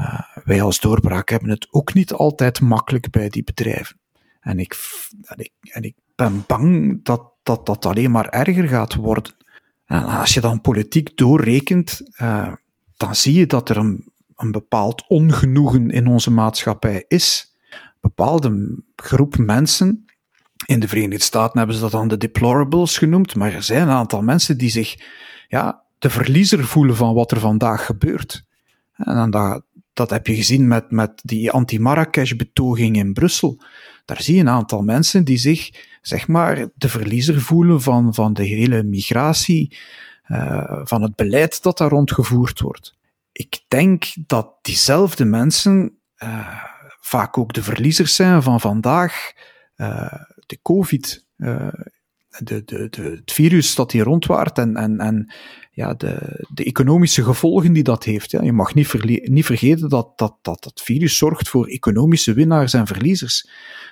[0.00, 3.96] Uh, wij als doorbraak hebben het ook niet altijd makkelijk bij die bedrijven.
[4.40, 4.76] En ik,
[5.22, 9.32] en ik, en ik ben bang dat, dat dat alleen maar erger gaat worden.
[9.84, 12.52] En als je dan politiek doorrekent, uh,
[12.96, 17.56] dan zie je dat er een, een bepaald ongenoegen in onze maatschappij is.
[17.70, 20.06] Een bepaalde groep mensen
[20.66, 23.94] in de Verenigde Staten hebben ze dat dan de deplorables genoemd, maar er zijn een
[23.94, 24.96] aantal mensen die zich
[25.48, 28.44] ja, de verliezer voelen van wat er vandaag gebeurt.
[28.92, 33.62] En dat, dat heb je gezien met, met die anti-Marrakesh-betoging in Brussel.
[34.04, 35.70] Daar zie je een aantal mensen die zich,
[36.00, 39.76] zeg maar, de verliezer voelen van, van de hele migratie,
[40.28, 42.98] uh, van het beleid dat daar rondgevoerd wordt.
[43.32, 46.62] Ik denk dat diezelfde mensen uh,
[47.00, 49.32] vaak ook de verliezers zijn van vandaag.
[49.76, 50.12] Uh,
[50.52, 51.72] de COVID, uh,
[52.38, 55.32] de, de, de, het virus dat hier rondwaart en, en, en
[55.70, 58.30] ja, de, de economische gevolgen die dat heeft.
[58.30, 62.86] Je mag niet, niet vergeten dat, dat, dat dat virus zorgt voor economische winnaars en
[62.86, 63.48] verliezers.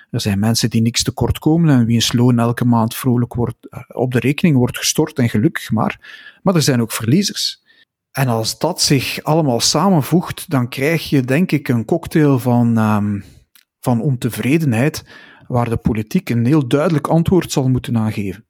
[0.09, 3.79] Er zijn mensen die niks tekort komen en wiens loon elke maand vrolijk wordt, eh,
[3.87, 5.99] op de rekening wordt gestort en gelukkig maar.
[6.41, 7.63] Maar er zijn ook verliezers.
[8.11, 13.23] En als dat zich allemaal samenvoegt, dan krijg je denk ik een cocktail van, um,
[13.79, 15.03] van ontevredenheid
[15.51, 18.45] waar de politiek een heel duidelijk antwoord zal moeten aangeven.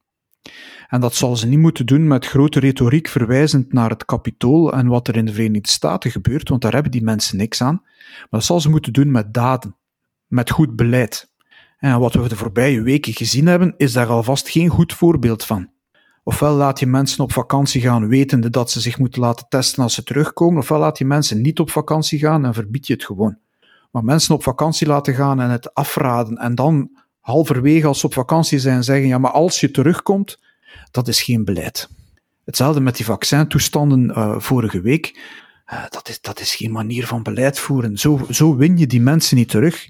[0.88, 4.88] En dat zal ze niet moeten doen met grote retoriek verwijzend naar het kapitool en
[4.88, 7.82] wat er in de Verenigde Staten gebeurt, want daar hebben die mensen niks aan.
[7.84, 9.76] Maar dat zal ze moeten doen met daden,
[10.28, 11.34] met goed beleid.
[11.78, 15.70] En wat we de voorbije weken gezien hebben, is daar alvast geen goed voorbeeld van.
[16.24, 19.94] Ofwel laat je mensen op vakantie gaan wetende dat ze zich moeten laten testen als
[19.94, 23.38] ze terugkomen, ofwel laat je mensen niet op vakantie gaan en verbied je het gewoon.
[23.92, 28.14] Maar mensen op vakantie laten gaan en het afraden en dan halverwege als ze op
[28.14, 30.40] vakantie zijn zeggen, ja, maar als je terugkomt,
[30.92, 31.90] dat is geen beleid.
[32.46, 35.20] Hetzelfde met die vaccintoestanden uh, vorige week.
[35.74, 37.98] Uh, dat, is, dat is geen manier van beleid voeren.
[37.98, 39.90] Zo, zo win je die mensen niet terug.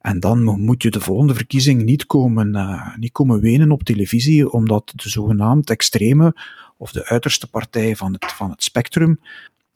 [0.00, 4.50] En dan moet je de volgende verkiezing niet komen, uh, niet komen wenen op televisie,
[4.50, 6.36] omdat de zogenaamd extreme
[6.76, 9.20] of de uiterste partij van het, van het spectrum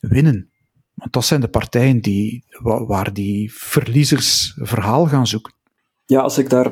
[0.00, 0.50] winnen.
[0.96, 5.52] Want dat zijn de partijen die, waar die verliezers verhaal gaan zoeken.
[6.06, 6.70] Ja, als ik daar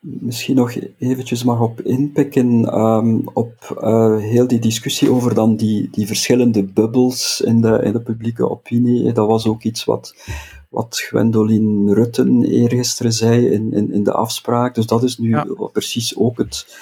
[0.00, 5.88] misschien nog eventjes mag op inpikken, um, op uh, heel die discussie over dan die,
[5.90, 9.12] die verschillende bubbels in de, in de publieke opinie.
[9.12, 10.14] Dat was ook iets wat,
[10.68, 14.74] wat Gwendoline Rutten eergisteren zei in, in, in de afspraak.
[14.74, 15.46] Dus dat is nu ja.
[15.72, 16.76] precies ook het,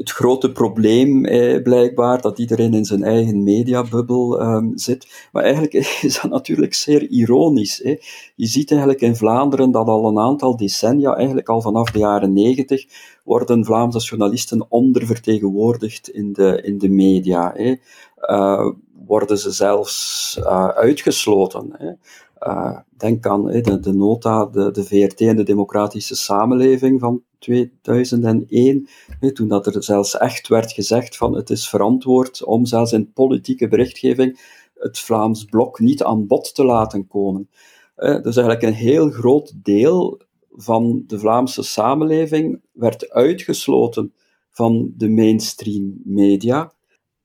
[0.00, 5.28] het grote probleem eh, blijkbaar, dat iedereen in zijn eigen mediabubbel um, zit.
[5.32, 7.76] Maar eigenlijk is dat natuurlijk zeer ironisch.
[8.34, 12.32] Je ziet eigenlijk in Vlaanderen dat al een aantal decennia, eigenlijk al vanaf de jaren
[12.32, 12.84] negentig,
[13.24, 17.56] worden Vlaamse journalisten ondervertegenwoordigd in de, in de media.
[17.56, 18.70] Uh,
[19.06, 21.98] worden ze zelfs uh, uitgesloten.
[22.46, 27.22] Uh, denk aan de, de, nota, de, de VRT en de democratische samenleving van
[27.82, 28.88] 2001,
[29.32, 33.68] toen dat er zelfs echt werd gezegd van het is verantwoord om zelfs in politieke
[33.68, 34.40] berichtgeving
[34.74, 37.48] het Vlaams blok niet aan bod te laten komen.
[37.96, 44.12] Dus eigenlijk een heel groot deel van de Vlaamse samenleving werd uitgesloten
[44.50, 46.72] van de mainstream media.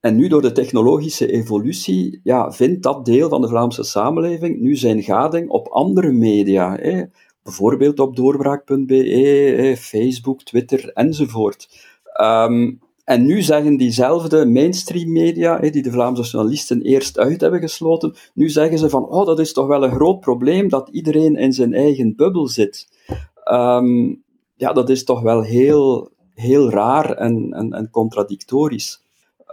[0.06, 4.76] En nu door de technologische evolutie ja, vindt dat deel van de Vlaamse samenleving nu
[4.76, 6.76] zijn gading op andere media.
[6.80, 7.02] Hè.
[7.42, 11.68] Bijvoorbeeld op doorbraak.be, Facebook, Twitter enzovoort.
[12.20, 18.14] Um, en nu zeggen diezelfde mainstream media, die de Vlaamse journalisten eerst uit hebben gesloten,
[18.34, 21.52] nu zeggen ze van, oh, dat is toch wel een groot probleem dat iedereen in
[21.52, 22.88] zijn eigen bubbel zit.
[23.52, 24.22] Um,
[24.54, 29.04] ja, dat is toch wel heel, heel raar en, en contradictorisch.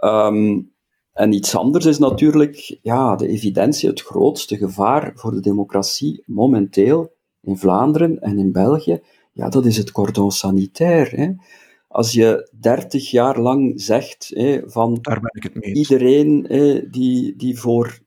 [0.04, 0.72] Um,
[1.12, 7.12] en iets anders is natuurlijk ja, de evidentie, het grootste gevaar voor de democratie momenteel
[7.40, 9.00] in Vlaanderen en in België.
[9.32, 11.10] Ja, dat is het cordon sanitair.
[11.10, 11.32] Hè.
[11.88, 15.00] Als je dertig jaar lang zegt hè, van
[15.60, 17.98] iedereen hè, die, die voor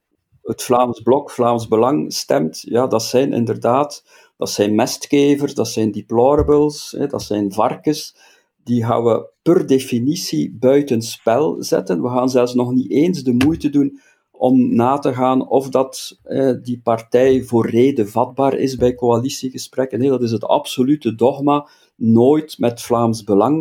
[0.42, 4.04] het Vlaams Blok, Vlaams Belang stemt, ja, dat zijn inderdaad
[4.36, 8.16] dat zijn mestkevers, dat zijn deplorables, hè, dat zijn varkens
[8.64, 12.02] die gaan we per definitie buitenspel zetten.
[12.02, 16.18] We gaan zelfs nog niet eens de moeite doen om na te gaan of dat
[16.22, 19.98] eh, die partij voor reden vatbaar is bij coalitiegesprekken.
[19.98, 21.68] Nee, dat is het absolute dogma.
[21.96, 23.56] Nooit met Vlaams belang.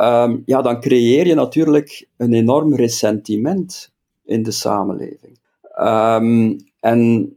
[0.00, 3.92] Um, ja, dan creëer je natuurlijk een enorm ressentiment
[4.24, 5.38] in de samenleving.
[5.80, 7.32] Um, en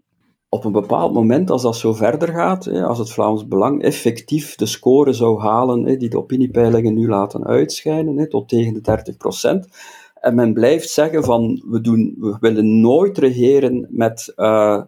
[0.54, 4.66] op een bepaald moment, als dat zo verder gaat, als het Vlaams Belang effectief de
[4.66, 9.68] score zou halen die de opiniepeilingen nu laten uitschijnen, tot tegen de 30 procent,
[10.14, 14.82] en men blijft zeggen van we, doen, we willen nooit regeren met uh,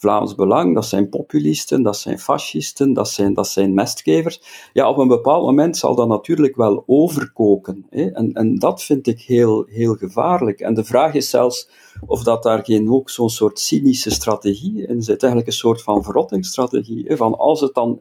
[0.00, 4.40] Vlaams Belang, dat zijn populisten, dat zijn fascisten, dat zijn, dat zijn mestgevers.
[4.72, 7.86] Ja, op een bepaald moment zal dat natuurlijk wel overkoken.
[7.90, 8.10] Hè?
[8.10, 10.60] En, en dat vind ik heel, heel gevaarlijk.
[10.60, 11.68] En de vraag is zelfs
[12.06, 16.04] of dat daar geen ook zo'n soort cynische strategie in zit, eigenlijk een soort van
[16.04, 18.00] verrottingsstrategie, van als het dan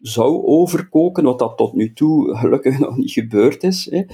[0.00, 3.90] zou overkoken, wat dat tot nu toe gelukkig nog niet gebeurd is.
[3.90, 4.04] Hè.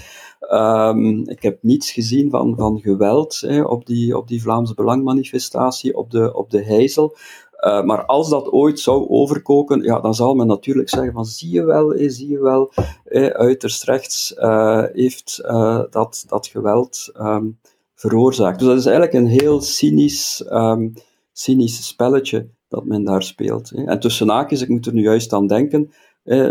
[0.88, 5.96] Um, ik heb niets gezien van, van geweld hè, op, die, op die Vlaamse Belangmanifestatie
[5.96, 7.16] op de, op de Heizel.
[7.60, 11.50] Uh, maar als dat ooit zou overkoken, ja, dan zal men natuurlijk zeggen van zie
[11.50, 12.72] je wel, zie je wel,
[13.04, 17.58] hè, uiterst rechts uh, heeft uh, dat, dat geweld um,
[17.94, 18.58] veroorzaakt.
[18.58, 20.92] Dus dat is eigenlijk een heel cynisch, um,
[21.32, 23.70] cynisch spelletje dat men daar speelt.
[23.70, 25.92] En tussen haakjes, ik moet er nu juist aan denken,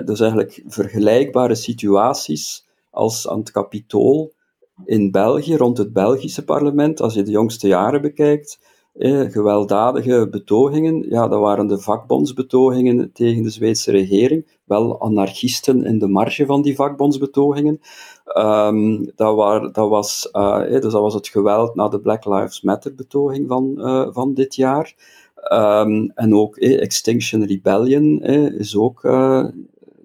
[0.05, 4.33] dus eigenlijk vergelijkbare situaties als aan het kapitool
[4.85, 8.59] in België, rond het Belgische parlement, als je de jongste jaren bekijkt,
[9.29, 16.07] gewelddadige betogingen, ja, dat waren de vakbondsbetogingen tegen de Zweedse regering, wel anarchisten in de
[16.07, 17.79] marge van die vakbondsbetogingen.
[18.37, 22.95] Um, dat, dat, was, uh, dus dat was het geweld na de Black Lives Matter
[22.95, 24.95] betoging van, uh, van dit jaar.
[25.51, 29.47] Um, en ook eh, Extinction Rebellion eh, is ook, uh,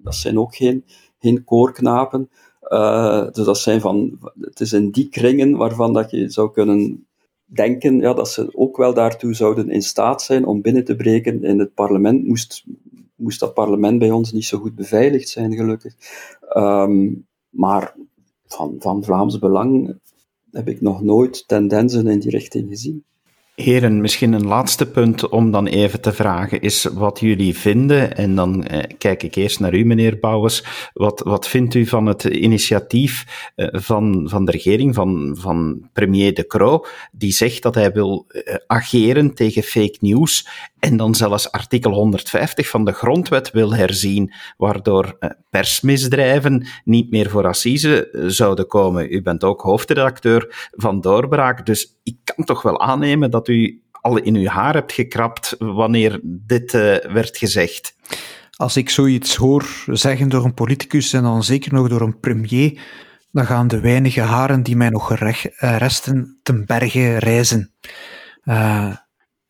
[0.03, 0.85] dat zijn ook geen,
[1.19, 2.31] geen koorknapen.
[2.69, 7.07] Uh, dus dat zijn van, het is in die kringen waarvan dat je zou kunnen
[7.45, 11.45] denken ja, dat ze ook wel daartoe zouden in staat zijn om binnen te breken
[11.45, 12.27] in het parlement.
[12.27, 12.65] Moest,
[13.15, 15.95] moest dat parlement bij ons niet zo goed beveiligd zijn, gelukkig.
[16.57, 17.95] Um, maar
[18.47, 19.99] van, van Vlaams Belang
[20.51, 23.05] heb ik nog nooit tendensen in die richting gezien.
[23.59, 28.17] Heren, misschien een laatste punt om dan even te vragen is wat jullie vinden.
[28.17, 30.91] En dan eh, kijk ik eerst naar u, meneer Bouwens.
[30.93, 36.35] Wat, wat vindt u van het initiatief eh, van, van de regering, van, van premier
[36.35, 40.47] De Croo, die zegt dat hij wil eh, ageren tegen fake news
[40.79, 47.31] en dan zelfs artikel 150 van de grondwet wil herzien, waardoor eh, persmisdrijven niet meer
[47.31, 49.13] voor assise eh, zouden komen.
[49.13, 54.35] U bent ook hoofdredacteur van Doorbraak, dus ik toch wel aannemen dat u al in
[54.35, 56.73] uw haar hebt gekrapt wanneer dit
[57.13, 57.97] werd gezegd.
[58.57, 62.81] Als ik zoiets hoor zeggen door een politicus en dan zeker nog door een premier,
[63.31, 65.15] dan gaan de weinige haren die mij nog
[65.59, 67.75] resten ten berge reizen.
[68.45, 68.95] Uh,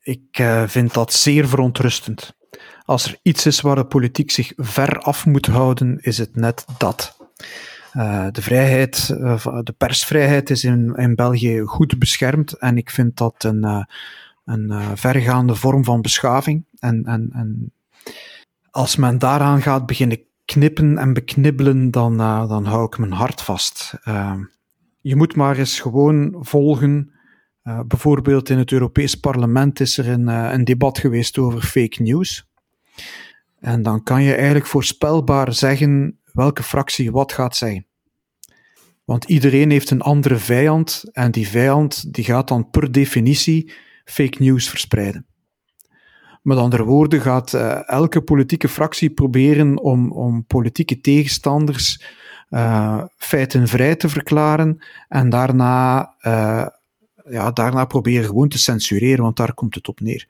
[0.00, 2.36] ik vind dat zeer verontrustend.
[2.84, 6.64] Als er iets is waar de politiek zich ver af moet houden, is het net
[6.78, 7.16] dat.
[7.96, 9.06] Uh, de vrijheid,
[9.62, 13.86] de persvrijheid is in, in België goed beschermd en ik vind dat een,
[14.44, 16.64] een vergaande vorm van beschaving.
[16.78, 17.72] En, en, en
[18.70, 22.16] als men daaraan gaat beginnen knippen en beknibbelen, dan,
[22.48, 23.94] dan hou ik mijn hart vast.
[25.00, 27.12] je moet maar eens gewoon volgen
[27.86, 32.48] bijvoorbeeld in het Europees Parlement is er een, een, debat geweest over fake news.
[33.60, 37.86] En dan kan je eigenlijk voorspelbaar zeggen welke fractie wat gaat zeggen.
[39.04, 43.72] Want iedereen heeft een andere vijand en die vijand die gaat dan per definitie
[44.04, 45.26] fake news verspreiden.
[46.42, 52.16] Met andere woorden gaat uh, elke politieke fractie proberen om, om politieke tegenstanders
[53.16, 56.14] feitenvrij te verklaren en daarna
[57.30, 60.28] ja, daarna proberen gewoon te censureren, want daar komt het op neer.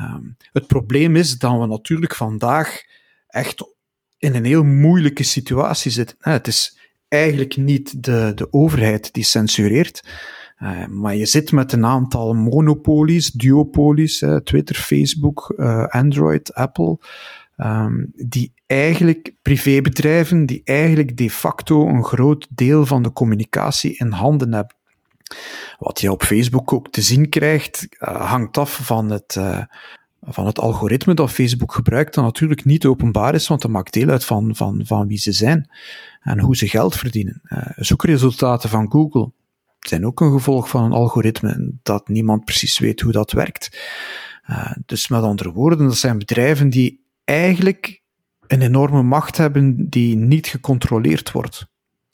[0.00, 2.82] Um, het probleem is dat we natuurlijk vandaag
[3.26, 3.75] echt
[4.18, 6.16] in een heel moeilijke situatie zitten.
[6.20, 10.08] Het is eigenlijk niet de, de overheid die censureert,
[10.58, 15.54] uh, maar je zit met een aantal monopolies, duopolies, uh, Twitter, Facebook,
[15.88, 16.98] Android, Apple,
[17.56, 24.10] um, die eigenlijk privébedrijven, die eigenlijk de facto een groot deel van de communicatie in
[24.10, 24.76] handen hebben.
[25.78, 29.36] Wat je op Facebook ook te zien krijgt, hangt af van het,
[30.22, 34.08] van het algoritme dat Facebook gebruikt, dat natuurlijk niet openbaar is, want dat maakt deel
[34.08, 35.70] uit van, van, van wie ze zijn
[36.20, 37.40] en hoe ze geld verdienen.
[37.44, 39.32] Uh, zoekresultaten van Google
[39.78, 43.80] zijn ook een gevolg van een algoritme dat niemand precies weet hoe dat werkt.
[44.86, 48.02] dus met andere woorden, dat zijn bedrijven die eigenlijk
[48.46, 51.66] een enorme macht hebben die niet gecontroleerd wordt.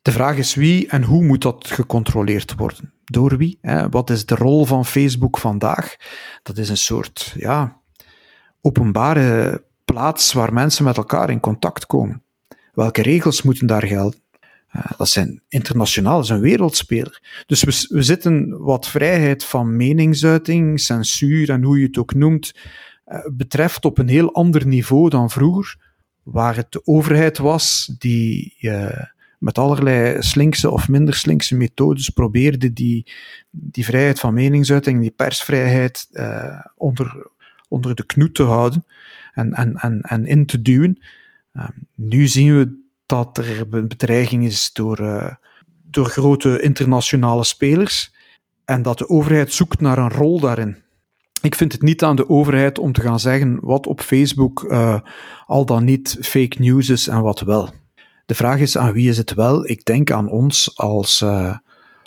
[0.03, 2.93] De vraag is wie en hoe moet dat gecontroleerd worden?
[3.05, 3.59] Door wie?
[3.61, 3.89] Hè?
[3.89, 5.97] Wat is de rol van Facebook vandaag?
[6.43, 7.81] Dat is een soort ja,
[8.63, 12.23] openbare plaats waar mensen met elkaar in contact komen.
[12.73, 14.21] Welke regels moeten daar gelden?
[14.77, 17.45] Uh, dat zijn internationaal, dat is een wereldspeler.
[17.47, 22.55] Dus we, we zitten wat vrijheid van meningsuiting, censuur en hoe je het ook noemt,
[23.07, 25.77] uh, betreft op een heel ander niveau dan vroeger,
[26.23, 29.03] waar het de overheid was die uh,
[29.39, 33.13] met allerlei slinkse of minder slinkse methodes probeerde die,
[33.51, 36.09] die vrijheid van meningsuiting, die persvrijheid
[36.77, 37.31] onder,
[37.73, 38.85] onder de knoet te houden
[39.33, 41.03] en, en, en, en in te duwen.
[41.55, 45.35] Uh, nu zien we dat er een bedreiging is door, uh,
[45.83, 48.15] door grote internationale spelers
[48.65, 50.77] en dat de overheid zoekt naar een rol daarin.
[51.43, 54.65] Ik vind het niet aan de overheid om te gaan zeggen wat op Facebook
[55.47, 57.71] al dan niet fake news is en wat wel.
[58.27, 59.69] De vraag is aan wie is het wel?
[59.69, 61.57] Ik denk aan ons als, uh,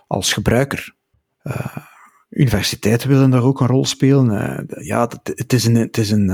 [0.08, 0.96] als gebruiker.
[2.36, 4.30] Universiteiten willen daar ook een rol spelen.
[4.30, 6.30] Uh, ja, het is een, het is een,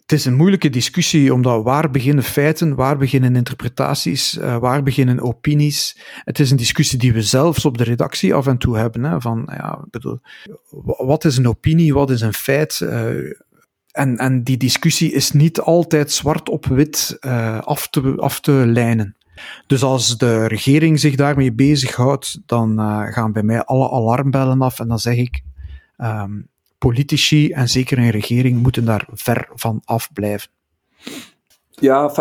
[0.00, 5.98] het is een moeilijke discussie, omdat waar beginnen feiten, waar beginnen interpretaties, waar beginnen opinies.
[6.24, 9.04] Het is een discussie die we zelfs op de redactie af en toe hebben.
[9.04, 10.18] Hè, van, ja, bedoel,
[10.96, 12.80] wat is een opinie, wat is een feit?
[13.90, 17.16] En, en die discussie is niet altijd zwart op wit
[17.60, 19.16] af, te, af te lijnen.
[19.66, 24.80] Dus als de regering zich daarmee bezighoudt, dan uh, gaan bij mij alle alarmbellen af
[24.80, 25.42] en dan zeg ik,
[25.98, 30.50] um, politici en zeker een regering moeten daar ver van af blijven.
[31.70, 32.12] Ja,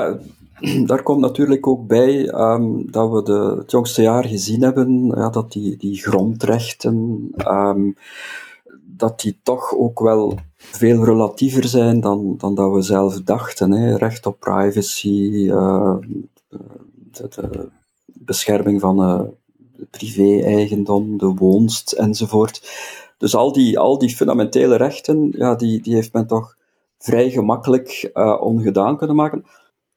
[0.85, 5.29] daar komt natuurlijk ook bij um, dat we de, het jongste jaar gezien hebben, ja,
[5.29, 7.95] dat die, die grondrechten, um,
[8.83, 13.71] dat die toch ook wel veel relatiever zijn dan, dan dat we zelf dachten.
[13.71, 13.97] Hè.
[13.97, 15.95] Recht op privacy, uh,
[17.17, 17.69] de, de,
[18.05, 19.21] bescherming van uh,
[19.89, 22.61] privé-eigendom, de woonst enzovoort.
[23.17, 26.55] Dus al die, al die fundamentele rechten, ja, die, die heeft men toch
[26.97, 29.45] vrij gemakkelijk uh, ongedaan kunnen maken.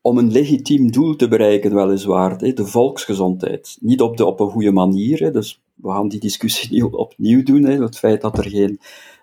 [0.01, 3.77] Om een legitiem doel te bereiken, weliswaar, de volksgezondheid.
[3.81, 7.64] Niet op, de, op een goede manier, dus we gaan die discussie niet opnieuw doen.
[7.64, 8.81] Het feit dat er geen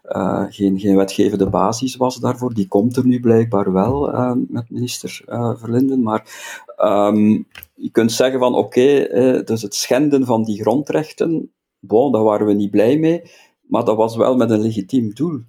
[0.09, 2.53] uh, geen, geen wetgevende basis was daarvoor.
[2.53, 6.03] Die komt er nu blijkbaar wel uh, met minister uh, Verlinden.
[6.03, 6.27] Maar
[6.77, 9.07] um, je kunt zeggen van oké,
[9.45, 13.21] dus het schenden van die grondrechten, bon, daar waren we niet blij mee,
[13.61, 15.39] maar dat was wel met een legitiem doel.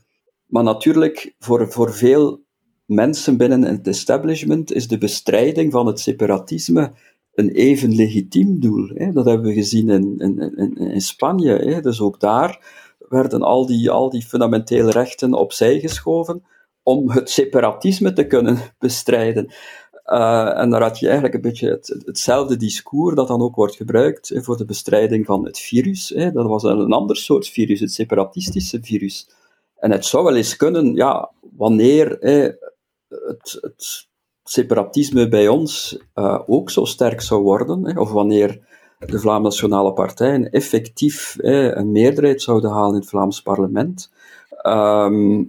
[0.46, 2.40] Maar natuurlijk, voor, voor veel
[2.84, 6.92] mensen binnen het establishment is de bestrijding van het separatisme
[7.34, 8.90] een even legitiem doel.
[8.94, 9.12] Hè.
[9.12, 11.52] Dat hebben we gezien in, in, in, in Spanje.
[11.52, 11.80] Hè.
[11.80, 16.44] Dus ook daar werden al die, al die fundamentele rechten opzij geschoven
[16.82, 19.52] om het separatisme te kunnen bestrijden.
[20.06, 23.76] Uh, en daar had je eigenlijk een beetje het, hetzelfde discours dat dan ook wordt
[23.76, 26.08] gebruikt voor de bestrijding van het virus.
[26.32, 29.28] Dat was een, ander soort virus, het separatistische virus.
[29.76, 34.08] En het zou wel eens kunnen, ja, wanneer het, het,
[34.44, 38.60] separatisme bij ons uh, ook zo sterk zou worden, of wanneer
[38.98, 44.12] de Vlaamse Nationale Partijen effectief een meerderheid zouden halen in het Vlaams parlement,
[44.66, 45.48] um,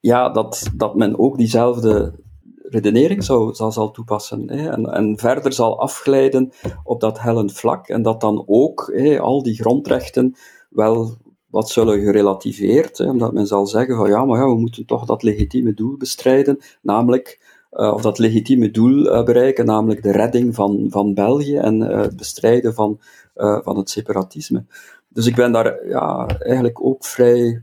[0.00, 2.14] ja, dat, dat men ook diezelfde
[2.62, 6.52] redenering zou, zal, zal toepassen en, en verder zal afglijden
[6.84, 10.34] op dat hellend vlak en dat dan ook al die grondrechten
[10.70, 11.16] wel
[11.46, 15.04] wat zullen gerelativeerd, hè, omdat men zal zeggen van ja, maar ja, we moeten toch
[15.04, 20.54] dat legitieme doel bestrijden, namelijk uh, of dat legitieme doel uh, bereiken, namelijk de redding
[20.54, 23.00] van, van België en uh, het bestrijden van,
[23.34, 24.64] van het separatisme.
[25.08, 27.62] Dus ik ben daar ja, eigenlijk ook vrij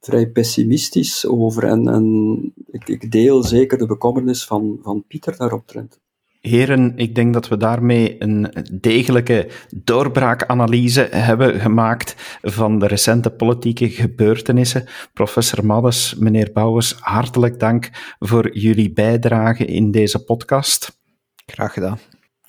[0.00, 1.64] vrij pessimistisch over.
[1.64, 2.36] En, en
[2.66, 6.00] ik, ik, deel zeker de bekommernis van, van Pieter daaromtrent.
[6.46, 9.48] Heren, ik denk dat we daarmee een degelijke
[9.84, 14.84] doorbraakanalyse hebben gemaakt van de recente politieke gebeurtenissen.
[15.12, 21.00] Professor Maddes, meneer Bouwers, hartelijk dank voor jullie bijdrage in deze podcast.
[21.46, 21.98] Graag gedaan.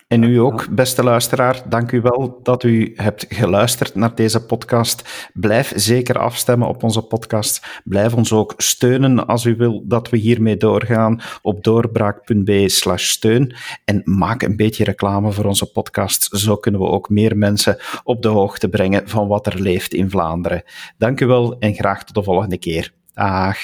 [0.07, 5.29] En u ook, beste luisteraar, dank u wel dat u hebt geluisterd naar deze podcast.
[5.33, 7.81] Blijf zeker afstemmen op onze podcast.
[7.83, 13.55] Blijf ons ook steunen als u wil dat we hiermee doorgaan op doorbraak.be steun.
[13.85, 16.27] En maak een beetje reclame voor onze podcast.
[16.31, 20.09] Zo kunnen we ook meer mensen op de hoogte brengen van wat er leeft in
[20.09, 20.63] Vlaanderen.
[20.97, 22.93] Dank u wel en graag tot de volgende keer.
[23.13, 23.57] Dag.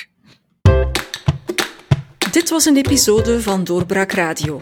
[2.31, 4.61] Dit was een episode van Doorbraak Radio